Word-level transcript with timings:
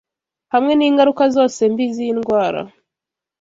hamwe 0.53 0.73
n’ingaruka 0.75 1.23
zose 1.35 1.59
mbi 1.71 1.85
z’indwara. 1.95 2.61